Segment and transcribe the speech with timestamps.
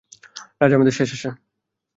[0.59, 1.31] রাজ আমাদের শেষ আশা।